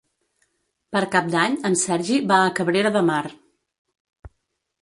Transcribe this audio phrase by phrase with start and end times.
[0.95, 3.23] Per Cap d'Any en Sergi va a Cabrera de Mar.